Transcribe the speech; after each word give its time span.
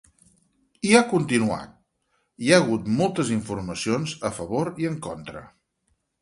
I 0.91 0.93
ha 0.99 1.01
continuat: 1.09 1.75
Hi 2.45 2.49
ha 2.55 2.59
hagut 2.61 2.89
moltes 3.03 3.31
informacions 3.37 4.15
a 4.31 4.33
favor 4.39 4.65
i 4.87 4.91
en 4.95 4.97
contra. 5.11 5.45